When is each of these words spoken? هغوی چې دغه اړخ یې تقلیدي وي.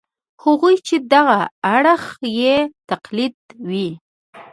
هغوی 0.43 0.75
چې 0.87 0.95
دغه 1.13 1.39
اړخ 1.75 2.03
یې 2.39 2.55
تقلیدي 2.89 3.55
وي. 3.69 3.89